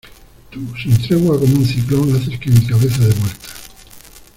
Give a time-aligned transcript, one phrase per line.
[0.49, 3.51] Tú, sin tregua como un ciclón, haces que mi cabeza dé vueltas